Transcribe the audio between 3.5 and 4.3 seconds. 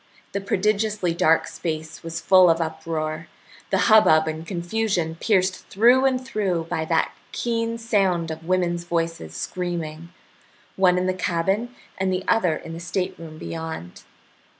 the hubbub